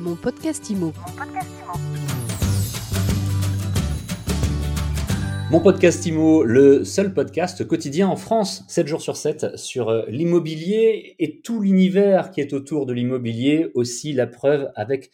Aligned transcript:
Mon 0.00 0.16
podcast 0.16 0.70
IMO. 0.70 0.94
Mon 5.50 5.60
podcast 5.60 6.06
IMO, 6.06 6.42
le 6.42 6.84
seul 6.84 7.12
podcast 7.12 7.66
quotidien 7.66 8.08
en 8.08 8.16
France, 8.16 8.64
7 8.68 8.86
jours 8.86 9.02
sur 9.02 9.18
7, 9.18 9.58
sur 9.58 9.90
euh, 9.90 10.06
l'immobilier 10.08 11.16
et 11.18 11.42
tout 11.42 11.60
l'univers 11.60 12.30
qui 12.30 12.40
est 12.40 12.54
autour 12.54 12.86
de 12.86 12.94
l'immobilier. 12.94 13.70
Aussi 13.74 14.14
la 14.14 14.26
preuve 14.26 14.70
avec 14.74 15.10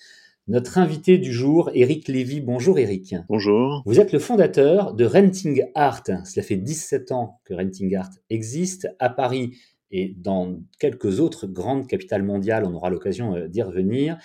notre 0.47 0.79
invité 0.79 1.19
du 1.19 1.33
jour, 1.33 1.69
Eric 1.75 2.07
Lévy. 2.07 2.41
Bonjour 2.41 2.79
Eric. 2.79 3.17
Bonjour. 3.29 3.83
Vous 3.87 3.99
êtes 3.99 4.13
le 4.13 4.21
fondateur 4.21 4.95
de 4.95 5.05
Renting 5.05 5.65
Art. 5.75 6.05
Cela 6.25 6.47
fait 6.47 6.57
17 6.57 7.11
ans 7.11 7.41
que 7.45 7.55
Renting 7.55 7.97
Art 7.97 8.11
existe 8.31 8.87
à 9.01 9.09
Paris 9.09 9.57
et 9.91 10.15
dans 10.17 10.61
quelques 10.79 11.21
autres 11.21 11.47
grandes 11.47 11.87
capitales 11.87 12.23
mondiales. 12.23 12.65
On 12.65 12.75
aura 12.75 12.91
l'occasion 12.91 13.35
euh, 13.35 13.49
d'y 13.49 13.63
revenir. 13.63 14.19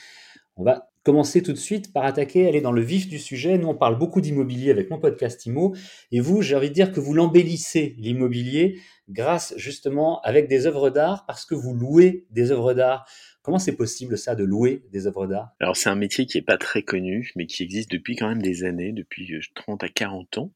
On 0.57 0.63
va 0.63 0.91
commencer 1.03 1.41
tout 1.41 1.53
de 1.53 1.57
suite 1.57 1.91
par 1.93 2.05
attaquer, 2.05 2.47
aller 2.47 2.61
dans 2.61 2.71
le 2.71 2.81
vif 2.81 3.07
du 3.07 3.19
sujet. 3.19 3.57
Nous, 3.57 3.67
on 3.67 3.75
parle 3.75 3.97
beaucoup 3.97 4.21
d'immobilier 4.21 4.71
avec 4.71 4.89
mon 4.89 4.99
podcast 4.99 5.45
IMO. 5.45 5.73
Et 6.11 6.19
vous, 6.19 6.41
j'ai 6.41 6.55
envie 6.55 6.69
de 6.69 6.73
dire 6.73 6.91
que 6.91 6.99
vous 6.99 7.13
l'embellissez, 7.13 7.95
l'immobilier, 7.97 8.79
grâce 9.09 9.53
justement 9.57 10.21
avec 10.21 10.47
des 10.47 10.67
œuvres 10.67 10.89
d'art, 10.89 11.25
parce 11.25 11.45
que 11.45 11.55
vous 11.55 11.73
louez 11.73 12.25
des 12.29 12.51
œuvres 12.51 12.73
d'art. 12.73 13.05
Comment 13.41 13.57
c'est 13.57 13.75
possible 13.75 14.17
ça 14.17 14.35
de 14.35 14.43
louer 14.43 14.83
des 14.91 15.07
œuvres 15.07 15.25
d'art? 15.25 15.49
Alors 15.59 15.75
c'est 15.75 15.89
un 15.89 15.95
métier 15.95 16.27
qui 16.27 16.37
n'est 16.37 16.43
pas 16.43 16.57
très 16.57 16.83
connu, 16.83 17.31
mais 17.35 17.47
qui 17.47 17.63
existe 17.63 17.89
depuis 17.89 18.15
quand 18.15 18.27
même 18.27 18.41
des 18.41 18.63
années, 18.63 18.91
depuis 18.91 19.33
30 19.55 19.83
euh, 19.83 19.87
à 19.87 19.89
40 19.89 20.37
ans. 20.37 20.51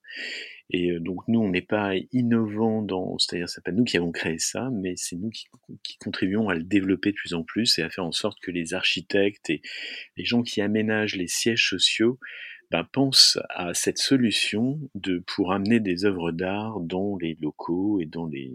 Et 0.69 0.91
euh, 0.91 0.99
donc 0.99 1.27
nous, 1.27 1.39
on 1.39 1.49
n'est 1.49 1.61
pas 1.61 1.93
innovants 2.11 2.81
dans, 2.81 3.17
c'est-à-dire 3.17 3.49
c'est 3.49 3.63
pas 3.63 3.71
nous 3.71 3.83
qui 3.83 3.97
avons 3.97 4.11
créé 4.11 4.39
ça, 4.39 4.69
mais 4.71 4.93
c'est 4.97 5.15
nous 5.15 5.29
qui, 5.29 5.45
qui, 5.83 5.97
contribuons 5.97 6.49
à 6.49 6.55
le 6.55 6.63
développer 6.63 7.11
de 7.11 7.15
plus 7.15 7.33
en 7.33 7.43
plus 7.43 7.77
et 7.77 7.83
à 7.83 7.89
faire 7.89 8.05
en 8.05 8.11
sorte 8.11 8.39
que 8.39 8.51
les 8.51 8.73
architectes 8.73 9.49
et 9.49 9.61
les 10.17 10.25
gens 10.25 10.41
qui 10.41 10.61
aménagent 10.61 11.15
les 11.15 11.27
sièges 11.27 11.69
sociaux 11.69 12.19
ben, 12.71 12.83
pensent 12.91 13.37
à 13.49 13.75
cette 13.75 13.99
solution 13.99 14.79
de 14.95 15.23
pour 15.35 15.53
amener 15.53 15.79
des 15.79 16.05
œuvres 16.05 16.31
d'art 16.31 16.79
dans 16.79 17.15
les 17.21 17.37
locaux 17.39 17.99
et 17.99 18.05
dans 18.05 18.25
les 18.25 18.51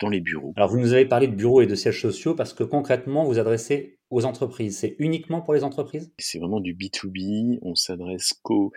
dans 0.00 0.08
les 0.08 0.20
bureaux. 0.20 0.54
Alors 0.56 0.70
vous 0.70 0.78
nous 0.78 0.94
avez 0.94 1.04
parlé 1.04 1.26
de 1.26 1.34
bureaux 1.34 1.60
et 1.60 1.66
de 1.66 1.74
sièges 1.74 2.00
sociaux 2.00 2.34
parce 2.34 2.54
que 2.54 2.64
concrètement 2.64 3.26
vous 3.26 3.38
adressez 3.38 3.98
aux 4.08 4.24
entreprises. 4.24 4.78
C'est 4.78 4.96
uniquement 4.98 5.42
pour 5.42 5.54
les 5.54 5.64
entreprises? 5.64 6.12
C'est 6.18 6.38
vraiment 6.38 6.60
du 6.60 6.74
B2B. 6.74 7.58
On 7.62 7.74
s'adresse 7.74 8.32
qu'aux 8.42 8.72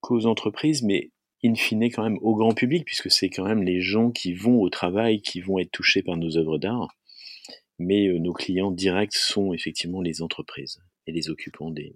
qu'aux 0.00 0.26
entreprises, 0.26 0.82
mais 0.82 1.10
in 1.44 1.54
fine 1.54 1.84
quand 1.90 2.02
même 2.02 2.18
au 2.22 2.34
grand 2.34 2.54
public, 2.54 2.84
puisque 2.84 3.10
c'est 3.10 3.28
quand 3.28 3.44
même 3.44 3.62
les 3.62 3.80
gens 3.80 4.10
qui 4.10 4.32
vont 4.32 4.60
au 4.60 4.70
travail 4.70 5.20
qui 5.20 5.40
vont 5.40 5.58
être 5.58 5.70
touchés 5.70 6.02
par 6.02 6.16
nos 6.16 6.36
œuvres 6.36 6.58
d'art. 6.58 6.88
Mais 7.78 8.06
euh, 8.06 8.18
nos 8.18 8.32
clients 8.32 8.70
directs 8.70 9.14
sont 9.14 9.52
effectivement 9.52 10.00
les 10.00 10.22
entreprises 10.22 10.78
et 11.06 11.12
les 11.12 11.28
occupants 11.28 11.70
des, 11.70 11.94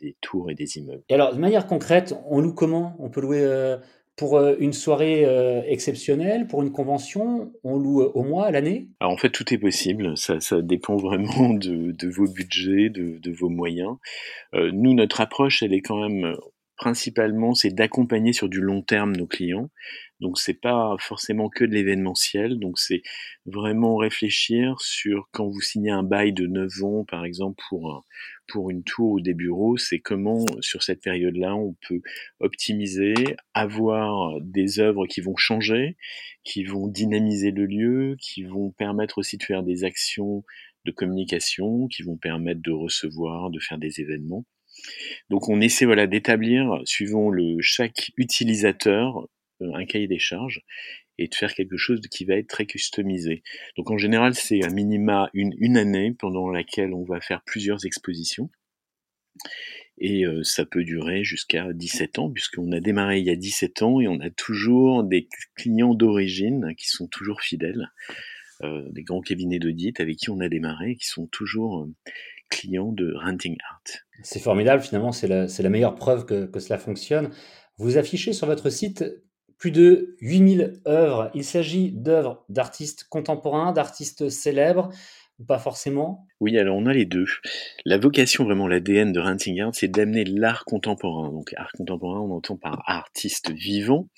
des, 0.00 0.16
tours 0.20 0.50
et 0.50 0.54
des 0.54 0.78
immeubles. 0.78 1.02
Et 1.08 1.14
alors, 1.14 1.34
de 1.34 1.38
manière 1.38 1.66
concrète, 1.66 2.14
on 2.28 2.40
loue 2.40 2.54
comment? 2.54 2.96
On 2.98 3.08
peut 3.08 3.20
louer 3.20 3.42
euh, 3.42 3.76
pour 4.16 4.36
euh, 4.36 4.56
une 4.58 4.72
soirée 4.72 5.22
exceptionnelle, 5.68 6.48
pour 6.48 6.62
une 6.62 6.72
convention? 6.72 7.52
On 7.62 7.78
loue 7.78 8.00
au 8.00 8.24
mois, 8.24 8.46
à 8.46 8.50
l'année? 8.50 8.88
Alors 8.98 9.12
en 9.12 9.16
fait, 9.16 9.30
tout 9.30 9.54
est 9.54 9.58
possible. 9.58 10.16
Ça, 10.16 10.40
ça 10.40 10.60
dépend 10.60 10.96
vraiment 10.96 11.50
de, 11.50 11.92
de 11.92 12.08
vos 12.08 12.26
budgets, 12.26 12.88
de, 12.88 13.18
de 13.18 13.30
vos 13.30 13.50
moyens. 13.50 13.96
nous, 14.54 14.94
notre 14.94 15.20
approche, 15.20 15.62
elle 15.62 15.74
est 15.74 15.82
quand 15.82 16.08
même 16.08 16.34
principalement, 16.78 17.54
c'est 17.54 17.74
d'accompagner 17.74 18.32
sur 18.32 18.48
du 18.48 18.60
long 18.60 18.82
terme 18.82 19.14
nos 19.14 19.26
clients. 19.26 19.68
Donc 20.20 20.38
c'est 20.38 20.60
pas 20.60 20.96
forcément 21.00 21.48
que 21.48 21.64
de 21.64 21.72
l'événementiel, 21.72 22.58
donc 22.58 22.78
c'est 22.78 23.02
vraiment 23.46 23.96
réfléchir 23.96 24.80
sur 24.80 25.28
quand 25.32 25.48
vous 25.48 25.60
signez 25.60 25.90
un 25.90 26.02
bail 26.02 26.32
de 26.32 26.46
9 26.46 26.82
ans 26.82 27.04
par 27.04 27.24
exemple 27.24 27.62
pour 27.68 28.04
pour 28.48 28.70
une 28.70 28.82
tour 28.82 29.12
ou 29.12 29.20
des 29.20 29.34
bureaux, 29.34 29.76
c'est 29.76 30.00
comment 30.00 30.44
sur 30.60 30.82
cette 30.82 31.02
période-là 31.02 31.54
on 31.54 31.76
peut 31.86 32.00
optimiser, 32.40 33.14
avoir 33.54 34.40
des 34.40 34.80
œuvres 34.80 35.06
qui 35.06 35.20
vont 35.20 35.36
changer, 35.36 35.96
qui 36.44 36.64
vont 36.64 36.88
dynamiser 36.88 37.50
le 37.50 37.66
lieu, 37.66 38.16
qui 38.20 38.42
vont 38.44 38.70
permettre 38.70 39.18
aussi 39.18 39.36
de 39.36 39.42
faire 39.42 39.62
des 39.62 39.84
actions 39.84 40.44
de 40.84 40.92
communication, 40.92 41.88
qui 41.88 42.02
vont 42.02 42.16
permettre 42.16 42.62
de 42.62 42.72
recevoir, 42.72 43.50
de 43.50 43.60
faire 43.60 43.78
des 43.78 44.00
événements. 44.00 44.44
Donc 45.30 45.48
on 45.48 45.60
essaie 45.60 45.84
voilà 45.84 46.06
d'établir, 46.06 46.80
suivant 46.84 47.30
le 47.30 47.60
chaque 47.60 48.10
utilisateur, 48.16 49.28
euh, 49.62 49.72
un 49.74 49.84
cahier 49.86 50.06
des 50.06 50.18
charges 50.18 50.60
et 51.18 51.26
de 51.26 51.34
faire 51.34 51.52
quelque 51.54 51.76
chose 51.76 52.00
qui 52.10 52.24
va 52.24 52.36
être 52.36 52.48
très 52.48 52.66
customisé. 52.66 53.42
Donc 53.76 53.90
en 53.90 53.98
général, 53.98 54.34
c'est 54.34 54.62
à 54.62 54.70
minima 54.70 55.30
une, 55.34 55.76
année 55.76 56.14
pendant 56.16 56.48
laquelle 56.48 56.94
on 56.94 57.04
va 57.04 57.20
faire 57.20 57.42
plusieurs 57.44 57.84
expositions. 57.84 58.50
Et 60.00 60.24
euh, 60.24 60.44
ça 60.44 60.64
peut 60.64 60.84
durer 60.84 61.24
jusqu'à 61.24 61.72
17 61.72 62.20
ans, 62.20 62.30
puisqu'on 62.30 62.70
a 62.70 62.78
démarré 62.78 63.18
il 63.18 63.26
y 63.26 63.30
a 63.30 63.36
17 63.36 63.82
ans 63.82 64.00
et 64.00 64.06
on 64.06 64.20
a 64.20 64.30
toujours 64.30 65.02
des 65.02 65.28
clients 65.56 65.94
d'origine 65.94 66.74
qui 66.76 66.86
sont 66.86 67.08
toujours 67.08 67.40
fidèles, 67.40 67.90
euh, 68.62 68.88
des 68.92 69.02
grands 69.02 69.20
cabinets 69.20 69.58
d'audit 69.58 69.98
avec 69.98 70.18
qui 70.18 70.30
on 70.30 70.38
a 70.38 70.48
démarré, 70.48 70.94
qui 70.94 71.06
sont 71.06 71.26
toujours 71.26 71.88
clients 72.48 72.92
de 72.92 73.12
Renting 73.16 73.56
Art. 73.68 74.07
C'est 74.22 74.40
formidable, 74.40 74.82
finalement, 74.82 75.12
c'est 75.12 75.28
la, 75.28 75.68
meilleure 75.68 75.94
preuve 75.94 76.24
que, 76.24 76.58
cela 76.58 76.78
fonctionne. 76.78 77.30
Vous 77.76 77.98
affichez 77.98 78.32
sur 78.32 78.46
votre 78.46 78.70
site 78.70 79.04
plus 79.58 79.70
de 79.70 80.16
8000 80.20 80.80
œuvres. 80.86 81.30
Il 81.34 81.44
s'agit 81.44 81.92
d'œuvres 81.92 82.44
d'artistes 82.48 83.06
contemporains, 83.08 83.72
d'artistes 83.72 84.28
célèbres, 84.28 84.90
pas 85.46 85.58
forcément? 85.58 86.26
Oui, 86.40 86.58
alors 86.58 86.76
on 86.76 86.86
a 86.86 86.92
les 86.92 87.04
deux. 87.04 87.26
La 87.84 87.98
vocation, 87.98 88.44
vraiment 88.44 88.66
l'ADN 88.66 89.12
de 89.12 89.20
Renting 89.20 89.60
Art, 89.60 89.74
c'est 89.74 89.88
d'amener 89.88 90.24
l'art 90.24 90.64
contemporain. 90.64 91.30
Donc 91.30 91.54
art 91.56 91.70
contemporain, 91.76 92.20
on 92.20 92.32
entend 92.32 92.56
par 92.56 92.82
artistes 92.86 93.52
vivants, 93.52 94.08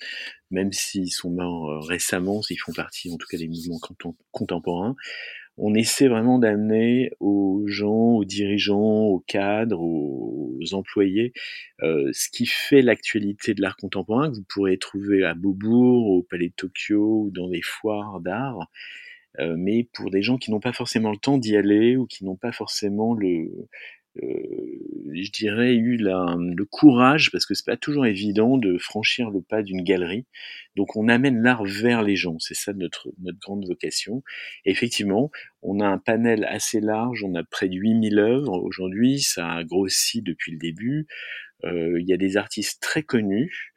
même 0.49 0.71
s'ils 0.71 1.11
sont 1.11 1.29
morts 1.29 1.69
euh, 1.69 1.79
récemment, 1.79 2.41
s'ils 2.41 2.59
font 2.59 2.73
partie 2.73 3.11
en 3.13 3.17
tout 3.17 3.27
cas 3.29 3.37
des 3.37 3.47
mouvements 3.47 3.79
contemporains 4.31 4.95
on 5.57 5.73
essaie 5.73 6.07
vraiment 6.07 6.39
d'amener 6.39 7.11
aux 7.19 7.63
gens, 7.67 8.15
aux 8.15 8.25
dirigeants, 8.25 9.03
aux 9.05 9.19
cadres, 9.19 9.81
aux, 9.81 10.39
employés, 10.73 11.33
euh, 11.81 12.11
ce 12.13 12.29
qui 12.29 12.45
fait 12.45 12.83
l'actualité 12.83 13.55
de 13.55 13.61
l'art 13.61 13.75
contemporain 13.75 14.29
que 14.29 14.35
vous 14.35 14.45
pourrez 14.47 14.77
trouver 14.77 15.23
à 15.23 15.33
Beaubourg, 15.33 16.07
au 16.07 16.23
Palais 16.23 16.49
de 16.49 16.53
Tokyo 16.53 17.23
ou 17.25 17.31
dans 17.31 17.49
des 17.49 17.63
foires 17.63 18.19
d'art, 18.21 18.69
euh, 19.39 19.55
mais 19.57 19.87
pour 19.91 20.11
des 20.11 20.21
gens 20.21 20.37
qui 20.37 20.51
n'ont 20.51 20.59
pas 20.59 20.73
forcément 20.73 21.09
le 21.09 21.17
temps 21.17 21.37
d'y 21.37 21.57
aller 21.57 21.97
ou 21.97 22.05
qui 22.05 22.25
n'ont 22.25 22.35
pas 22.35 22.51
forcément 22.51 23.15
le, 23.15 23.49
je 24.15 25.31
dirais, 25.31 25.73
eu 25.75 25.97
la, 25.97 26.35
le 26.37 26.65
courage, 26.65 27.31
parce 27.31 27.45
que 27.45 27.53
c'est 27.53 27.65
pas 27.65 27.77
toujours 27.77 28.05
évident 28.05 28.57
de 28.57 28.77
franchir 28.77 29.29
le 29.29 29.41
pas 29.41 29.63
d'une 29.63 29.83
galerie. 29.83 30.25
Donc 30.75 30.95
on 30.95 31.07
amène 31.07 31.41
l'art 31.41 31.63
vers 31.63 32.01
les 32.01 32.15
gens, 32.15 32.37
c'est 32.39 32.55
ça 32.55 32.73
notre, 32.73 33.09
notre 33.19 33.39
grande 33.39 33.65
vocation. 33.65 34.23
Effectivement, 34.65 35.31
on 35.61 35.79
a 35.79 35.87
un 35.87 35.97
panel 35.97 36.45
assez 36.45 36.79
large, 36.79 37.23
on 37.23 37.35
a 37.35 37.43
près 37.43 37.69
de 37.69 37.75
8000 37.75 38.19
œuvres 38.19 38.61
aujourd'hui, 38.61 39.19
ça 39.19 39.49
a 39.51 39.63
grossi 39.63 40.21
depuis 40.21 40.51
le 40.53 40.57
début. 40.57 41.07
Euh, 41.63 41.99
il 41.99 42.07
y 42.07 42.13
a 42.13 42.17
des 42.17 42.37
artistes 42.37 42.81
très 42.81 43.03
connus, 43.03 43.70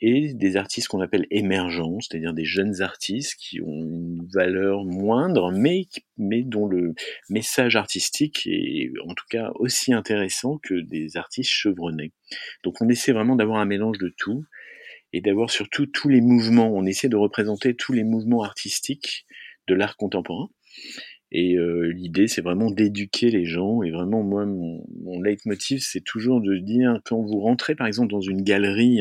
et 0.00 0.32
des 0.32 0.56
artistes 0.56 0.88
qu'on 0.88 1.00
appelle 1.00 1.26
émergents, 1.30 1.98
c'est-à-dire 2.00 2.32
des 2.32 2.44
jeunes 2.44 2.80
artistes 2.80 3.36
qui 3.38 3.60
ont 3.60 3.82
une 3.82 4.26
valeur 4.32 4.84
moindre, 4.84 5.52
mais, 5.52 5.86
mais 6.16 6.42
dont 6.42 6.66
le 6.66 6.94
message 7.28 7.76
artistique 7.76 8.46
est 8.46 8.90
en 9.06 9.14
tout 9.14 9.26
cas 9.28 9.50
aussi 9.56 9.92
intéressant 9.92 10.58
que 10.62 10.74
des 10.74 11.16
artistes 11.16 11.50
chevronnés. 11.50 12.12
Donc 12.64 12.80
on 12.80 12.88
essaie 12.88 13.12
vraiment 13.12 13.36
d'avoir 13.36 13.60
un 13.60 13.66
mélange 13.66 13.98
de 13.98 14.12
tout 14.16 14.44
et 15.12 15.20
d'avoir 15.20 15.50
surtout 15.50 15.86
tous 15.86 16.08
les 16.08 16.20
mouvements. 16.20 16.72
On 16.72 16.86
essaie 16.86 17.08
de 17.08 17.16
représenter 17.16 17.74
tous 17.74 17.92
les 17.92 18.04
mouvements 18.04 18.42
artistiques 18.42 19.26
de 19.68 19.74
l'art 19.74 19.96
contemporain. 19.96 20.48
Et 21.32 21.56
euh, 21.56 21.92
l'idée, 21.92 22.26
c'est 22.26 22.42
vraiment 22.42 22.70
d'éduquer 22.70 23.30
les 23.30 23.44
gens. 23.44 23.82
Et 23.82 23.90
vraiment, 23.90 24.22
moi, 24.22 24.46
mon, 24.46 24.84
mon 25.00 25.20
leitmotiv, 25.20 25.78
c'est 25.80 26.00
toujours 26.00 26.40
de 26.40 26.56
dire, 26.56 27.00
quand 27.04 27.22
vous 27.22 27.38
rentrez, 27.40 27.76
par 27.76 27.86
exemple, 27.86 28.10
dans 28.10 28.20
une 28.20 28.42
galerie 28.42 29.00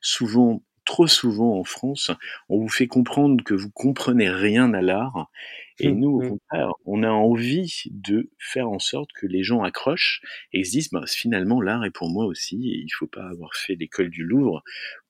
souvent, 0.00 0.62
trop 0.84 1.06
souvent 1.06 1.58
en 1.58 1.64
France, 1.64 2.10
on 2.48 2.58
vous 2.58 2.68
fait 2.68 2.86
comprendre 2.86 3.42
que 3.44 3.54
vous 3.54 3.70
comprenez 3.70 4.30
rien 4.30 4.74
à 4.74 4.82
l'art. 4.82 5.30
Et 5.78 5.88
mmh, 5.88 5.98
nous, 5.98 6.10
au 6.10 6.22
mmh. 6.22 6.28
contraire, 6.28 6.72
on 6.84 7.02
a 7.02 7.10
envie 7.10 7.84
de 7.90 8.30
faire 8.38 8.68
en 8.68 8.78
sorte 8.78 9.10
que 9.12 9.26
les 9.26 9.42
gens 9.42 9.62
accrochent 9.62 10.20
et 10.52 10.64
se 10.64 10.72
disent, 10.72 10.90
bah, 10.90 11.04
finalement, 11.06 11.60
l'art 11.60 11.84
est 11.84 11.90
pour 11.90 12.10
moi 12.10 12.26
aussi. 12.26 12.56
Et 12.68 12.78
il 12.78 12.84
ne 12.84 12.96
faut 12.96 13.06
pas 13.06 13.28
avoir 13.28 13.54
fait 13.54 13.74
l'école 13.74 14.10
du 14.10 14.24
Louvre 14.24 14.62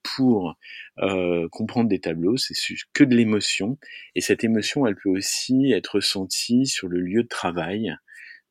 pour 0.03 0.55
euh, 0.99 1.47
comprendre 1.49 1.89
des 1.89 1.99
tableaux. 1.99 2.37
C'est 2.37 2.55
que 2.93 3.03
de 3.03 3.15
l'émotion. 3.15 3.77
Et 4.15 4.21
cette 4.21 4.43
émotion, 4.43 4.87
elle 4.87 4.95
peut 4.95 5.09
aussi 5.09 5.71
être 5.71 5.95
ressentie 5.95 6.65
sur 6.65 6.87
le 6.87 6.99
lieu 6.99 7.23
de 7.23 7.27
travail. 7.27 7.95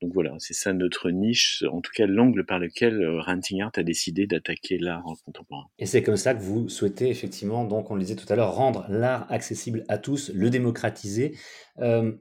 Donc 0.03 0.13
voilà, 0.15 0.35
c'est 0.39 0.53
ça 0.53 0.73
notre 0.73 1.11
niche, 1.11 1.63
en 1.71 1.81
tout 1.81 1.93
cas 1.95 2.07
l'angle 2.07 2.45
par 2.45 2.59
lequel 2.59 3.01
euh, 3.01 3.21
Ranting 3.21 3.63
Art 3.63 3.71
a 3.77 3.85
décidé 3.85 4.27
d'attaquer 4.27 4.77
l'art 4.77 5.05
contemporain. 5.25 5.67
Et 5.79 5.87
c'est 5.87 6.03
comme 6.03 6.17
ça 6.17 6.35
que 6.35 6.43
vous 6.43 6.69
souhaitez 6.69 7.09
effectivement, 7.09 7.65
donc 7.65 7.91
on 7.91 7.95
le 7.95 8.01
disait 8.01 8.17
tout 8.17 8.31
à 8.31 8.35
l'heure, 8.35 8.53
rendre 8.53 8.85
l'art 8.89 9.31
accessible 9.31 9.85
à 9.89 9.99
tous, 9.99 10.33
le 10.35 10.51
démocratiser. 10.51 11.37
Euh, 11.79 12.13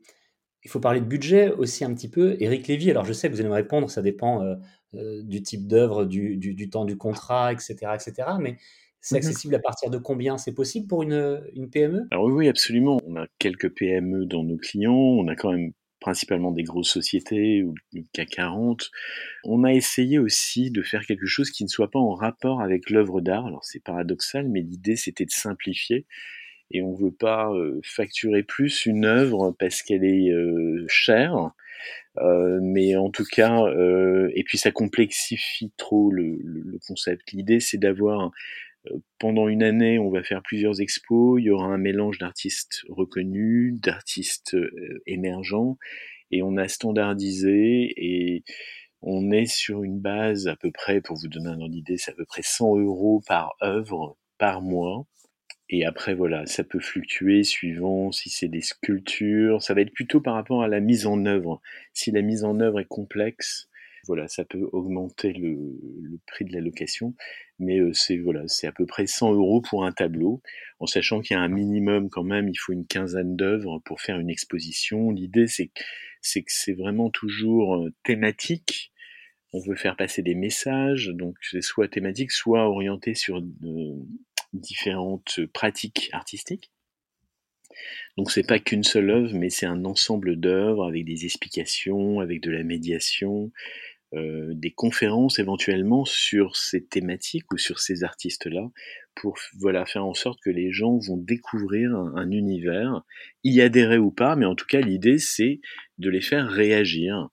Il 0.63 0.69
faut 0.69 0.79
parler 0.79 1.01
de 1.01 1.05
budget 1.05 1.51
aussi 1.51 1.83
un 1.83 1.91
petit 1.95 2.09
peu. 2.09 2.37
Eric 2.39 2.67
Lévy, 2.67 2.91
alors 2.91 3.03
je 3.03 3.13
sais 3.13 3.27
que 3.27 3.33
vous 3.33 3.39
allez 3.39 3.49
me 3.49 3.55
répondre, 3.55 3.89
ça 3.89 4.03
dépend 4.03 4.43
euh, 4.43 4.55
euh, 4.93 5.23
du 5.23 5.41
type 5.41 5.67
d'œuvre, 5.67 6.05
du, 6.05 6.37
du, 6.37 6.69
temps 6.69 6.85
du 6.85 6.97
contrat, 6.97 7.51
etc. 7.51 7.95
etc. 7.95 8.13
mais 8.39 8.57
c'est 9.03 9.15
mmh 9.15 9.17
accessible 9.17 9.55
à 9.55 9.59
partir 9.59 9.89
de 9.89 9.97
combien? 9.97 10.37
C'est 10.37 10.53
possible 10.53 10.85
pour 10.85 11.01
une, 11.01 11.41
une 11.55 11.71
PME 11.71 12.03
Alors 12.11 12.25
oui, 12.25 12.33
oui, 12.33 12.47
absolument. 12.47 12.99
On 13.07 13.15
a 13.15 13.25
quelques 13.39 13.73
PME 13.73 14.27
dans 14.27 14.43
nos 14.43 14.57
clients. 14.57 14.93
On 14.93 15.27
a 15.27 15.35
quand 15.35 15.51
même 15.51 15.71
principalement 16.01 16.51
des 16.51 16.63
grosses 16.63 16.91
sociétés 16.91 17.63
ou 17.63 17.73
du 17.93 18.05
CAC 18.11 18.29
40. 18.31 18.91
On 19.45 19.63
a 19.63 19.71
essayé 19.71 20.19
aussi 20.19 20.71
de 20.71 20.81
faire 20.81 21.05
quelque 21.05 21.27
chose 21.27 21.51
qui 21.51 21.63
ne 21.63 21.69
soit 21.69 21.89
pas 21.89 21.99
en 21.99 22.13
rapport 22.13 22.61
avec 22.61 22.89
l'œuvre 22.89 23.21
d'art. 23.21 23.45
Alors 23.45 23.63
c'est 23.63 23.81
paradoxal, 23.81 24.49
mais 24.49 24.61
l'idée 24.61 24.97
c'était 24.97 25.25
de 25.25 25.31
simplifier 25.31 26.05
et 26.73 26.81
on 26.81 26.93
veut 26.93 27.11
pas 27.11 27.51
euh, 27.51 27.79
facturer 27.83 28.43
plus 28.43 28.85
une 28.85 29.05
œuvre 29.05 29.55
parce 29.59 29.81
qu'elle 29.81 30.03
est 30.03 30.31
euh, 30.31 30.85
chère. 30.87 31.51
Euh, 32.17 32.59
mais 32.61 32.95
en 32.95 33.09
tout 33.09 33.25
cas, 33.25 33.65
et 34.35 34.43
puis 34.43 34.57
ça 34.57 34.71
complexifie 34.71 35.71
trop 35.77 36.11
le 36.11 36.77
concept. 36.87 37.31
L'idée, 37.31 37.59
c'est 37.59 37.77
d'avoir 37.77 38.31
pendant 39.19 39.47
une 39.47 39.63
année, 39.63 39.99
on 39.99 40.09
va 40.09 40.23
faire 40.23 40.41
plusieurs 40.41 40.81
expos. 40.81 41.39
Il 41.39 41.45
y 41.45 41.49
aura 41.51 41.67
un 41.67 41.77
mélange 41.77 42.17
d'artistes 42.17 42.81
reconnus, 42.89 43.75
d'artistes 43.79 44.55
émergents, 45.05 45.77
et 46.31 46.41
on 46.41 46.57
a 46.57 46.67
standardisé 46.67 47.93
et 47.97 48.43
on 49.01 49.31
est 49.31 49.47
sur 49.47 49.83
une 49.83 49.99
base 49.99 50.47
à 50.47 50.55
peu 50.55 50.71
près, 50.71 51.01
pour 51.01 51.17
vous 51.17 51.27
donner 51.27 51.49
un 51.49 51.59
ordre 51.59 51.69
d'idée, 51.69 51.97
c'est 51.97 52.11
à 52.11 52.15
peu 52.15 52.25
près 52.25 52.43
100 52.43 52.77
euros 52.77 53.21
par 53.27 53.55
œuvre 53.61 54.17
par 54.37 54.61
mois. 54.61 55.05
Et 55.69 55.85
après, 55.85 56.13
voilà, 56.13 56.45
ça 56.45 56.63
peut 56.63 56.79
fluctuer 56.79 57.43
suivant 57.43 58.11
si 58.11 58.29
c'est 58.29 58.49
des 58.49 58.61
sculptures. 58.61 59.61
Ça 59.63 59.73
va 59.73 59.81
être 59.81 59.93
plutôt 59.93 60.19
par 60.19 60.33
rapport 60.33 60.63
à 60.63 60.67
la 60.67 60.81
mise 60.81 61.05
en 61.05 61.25
œuvre. 61.25 61.61
Si 61.93 62.11
la 62.11 62.21
mise 62.21 62.43
en 62.43 62.59
œuvre 62.59 62.81
est 62.81 62.87
complexe, 62.87 63.69
voilà, 64.07 64.27
ça 64.27 64.43
peut 64.43 64.67
augmenter 64.73 65.31
le, 65.31 65.79
prix 66.27 66.45
de 66.45 66.53
la 66.53 66.59
location. 66.59 67.15
Mais 67.61 67.79
c'est 67.93 68.17
voilà, 68.17 68.43
c'est 68.47 68.67
à 68.67 68.71
peu 68.71 68.85
près 68.85 69.07
100 69.07 69.33
euros 69.33 69.61
pour 69.61 69.85
un 69.85 69.91
tableau, 69.91 70.41
en 70.79 70.87
sachant 70.87 71.21
qu'il 71.21 71.35
y 71.35 71.39
a 71.39 71.43
un 71.43 71.47
minimum 71.47 72.09
quand 72.09 72.23
même. 72.23 72.49
Il 72.49 72.57
faut 72.57 72.73
une 72.73 72.87
quinzaine 72.87 73.35
d'œuvres 73.35 73.79
pour 73.85 74.01
faire 74.01 74.19
une 74.19 74.29
exposition. 74.29 75.11
L'idée, 75.11 75.47
c'est 75.47 75.67
que 75.67 76.43
c'est 76.47 76.73
vraiment 76.73 77.09
toujours 77.09 77.87
thématique 78.03 78.91
on 79.53 79.59
veut 79.59 79.75
faire 79.75 79.95
passer 79.95 80.21
des 80.21 80.35
messages, 80.35 81.07
donc 81.07 81.35
c'est 81.41 81.61
soit 81.61 81.87
thématique, 81.87 82.31
soit 82.31 82.69
orienté 82.69 83.15
sur 83.15 83.43
différentes 84.53 85.45
pratiques 85.53 86.09
artistiques. 86.13 86.71
Donc 88.17 88.31
c'est 88.31 88.45
pas 88.45 88.59
qu'une 88.59 88.83
seule 88.83 89.09
œuvre, 89.09 89.33
mais 89.33 89.49
c'est 89.49 89.65
un 89.65 89.85
ensemble 89.85 90.37
d'œuvres 90.37 90.87
avec 90.87 91.05
des 91.05 91.25
explications, 91.25 92.19
avec 92.19 92.41
de 92.41 92.51
la 92.51 92.63
médiation, 92.63 93.51
euh, 94.13 94.51
des 94.53 94.71
conférences 94.71 95.39
éventuellement 95.39 96.05
sur 96.05 96.55
ces 96.55 96.85
thématiques 96.85 97.51
ou 97.53 97.57
sur 97.57 97.79
ces 97.79 98.03
artistes-là, 98.03 98.69
pour 99.15 99.37
voilà 99.59 99.85
faire 99.85 100.05
en 100.05 100.13
sorte 100.13 100.39
que 100.41 100.49
les 100.49 100.71
gens 100.71 100.97
vont 100.97 101.17
découvrir 101.17 101.95
un, 101.95 102.31
univers, 102.31 103.03
y 103.43 103.61
adhérer 103.61 103.97
ou 103.97 104.11
pas, 104.11 104.35
mais 104.35 104.45
en 104.45 104.55
tout 104.55 104.65
cas 104.65 104.81
l'idée 104.81 105.17
c'est 105.17 105.61
de 105.97 106.09
les 106.09 106.21
faire 106.21 106.49
réagir. 106.49 107.29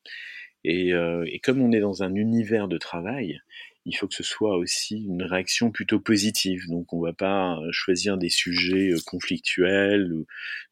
Et, 0.64 0.92
euh, 0.92 1.24
et, 1.28 1.38
comme 1.38 1.62
on 1.62 1.70
est 1.70 1.80
dans 1.80 2.02
un 2.02 2.14
univers 2.14 2.66
de 2.66 2.78
travail, 2.78 3.40
il 3.88 3.96
faut 3.96 4.06
que 4.06 4.14
ce 4.14 4.22
soit 4.22 4.56
aussi 4.58 5.04
une 5.04 5.22
réaction 5.22 5.70
plutôt 5.70 5.98
positive. 5.98 6.68
Donc 6.68 6.92
on 6.92 7.00
ne 7.00 7.06
va 7.06 7.12
pas 7.14 7.58
choisir 7.72 8.18
des 8.18 8.28
sujets 8.28 8.90
euh, 8.92 8.98
conflictuels 9.06 10.12
ou 10.12 10.26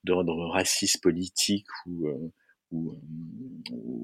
d'ordre 0.04 0.50
raciste 0.50 1.02
politique 1.02 1.66
ou, 1.86 2.08
euh, 2.08 2.32
ou, 2.70 2.94
ou, 3.70 3.95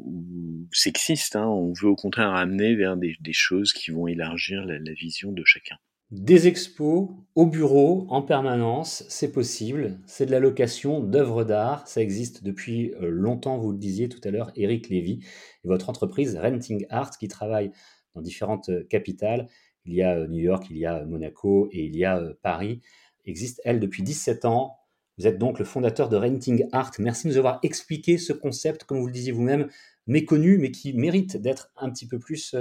sexiste. 0.72 1.36
Hein. 1.36 1.46
On 1.46 1.72
veut 1.72 1.88
au 1.88 1.96
contraire 1.96 2.34
amener 2.34 2.74
vers 2.74 2.96
des, 2.96 3.16
choses 3.32 3.72
qui 3.72 3.90
vont 3.90 4.06
élargir 4.06 4.64
la, 4.64 4.92
vision 4.92 5.32
de 5.32 5.42
chacun. 5.44 5.76
Des 6.10 6.46
expos 6.46 7.08
au 7.34 7.46
bureau 7.46 8.06
en 8.10 8.20
permanence, 8.20 9.04
c'est 9.08 9.32
possible. 9.32 9.98
C'est 10.06 10.26
de 10.26 10.30
la 10.30 10.40
location 10.40 11.00
d'œuvres 11.00 11.44
d'art. 11.44 11.88
Ça 11.88 12.02
existe 12.02 12.44
depuis 12.44 12.92
euh, 13.00 13.08
longtemps, 13.08 13.56
vous 13.56 13.72
le 13.72 13.78
disiez 13.78 14.10
tout 14.10 14.20
à 14.24 14.30
l'heure, 14.30 14.52
Eric 14.56 14.90
Lévy 14.90 15.20
et 15.64 15.68
votre 15.68 15.88
entreprise 15.88 16.36
Renting 16.36 16.84
Art 16.90 17.16
qui 17.18 17.28
travaille 17.28 17.72
dans 18.14 18.20
différentes 18.20 18.68
euh, 18.68 18.84
capitales. 18.90 19.48
Il 19.86 19.94
y 19.94 20.02
a 20.02 20.18
euh, 20.18 20.26
New 20.26 20.40
York, 20.40 20.66
il 20.68 20.76
y 20.76 20.84
a 20.84 21.02
Monaco 21.06 21.68
et 21.72 21.84
il 21.84 21.96
y 21.96 22.04
a 22.04 22.20
Paris. 22.42 22.82
Existe, 23.24 23.62
elle, 23.64 23.80
depuis 23.80 24.02
17 24.02 24.44
ans. 24.44 24.76
Vous 25.22 25.28
êtes 25.28 25.38
donc 25.38 25.60
le 25.60 25.64
fondateur 25.64 26.08
de 26.08 26.16
Renting 26.16 26.66
Art. 26.72 26.90
Merci 26.98 27.28
de 27.28 27.32
nous 27.32 27.38
avoir 27.38 27.60
expliqué 27.62 28.18
ce 28.18 28.32
concept, 28.32 28.82
comme 28.82 28.98
vous 28.98 29.06
le 29.06 29.12
disiez 29.12 29.30
vous-même, 29.30 29.68
méconnu, 30.08 30.58
mais 30.58 30.72
qui 30.72 30.94
mérite 30.94 31.36
d'être 31.36 31.70
un 31.76 31.90
petit 31.90 32.08
peu 32.08 32.18
plus 32.18 32.56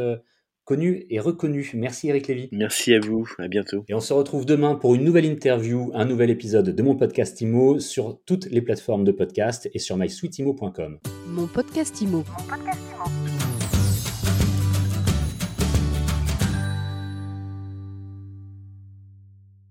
connu 0.64 1.08
et 1.10 1.20
reconnu. 1.20 1.72
Merci 1.74 2.10
Eric 2.10 2.28
Lévy. 2.28 2.50
Merci 2.52 2.94
à 2.94 3.00
vous, 3.00 3.28
à 3.40 3.48
bientôt. 3.48 3.84
Et 3.88 3.96
on 3.96 4.00
se 4.00 4.14
retrouve 4.14 4.46
demain 4.46 4.76
pour 4.76 4.94
une 4.94 5.04
nouvelle 5.04 5.26
interview, 5.26 5.90
un 5.96 6.06
nouvel 6.06 6.30
épisode 6.30 6.70
de 6.70 6.84
mon 6.84 6.96
podcast 6.96 7.42
Imo 7.42 7.80
sur 7.80 8.20
toutes 8.28 8.46
les 8.46 8.62
plateformes 8.62 9.06
de 9.06 9.12
podcast 9.12 9.68
et 9.74 9.80
sur 9.80 9.98
mysweetimo.com. 9.98 11.00
Mon 11.30 11.48
podcast 11.48 12.00
Imo. 12.00 12.18
Mon 12.18 12.48
podcast 12.48 12.80
Imo. 12.94 13.21